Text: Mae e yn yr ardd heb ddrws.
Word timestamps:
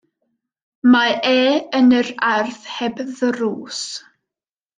Mae 0.95 1.11
e 1.31 1.43
yn 1.81 1.93
yr 1.99 2.09
ardd 2.31 2.57
heb 2.79 3.05
ddrws. 3.13 3.85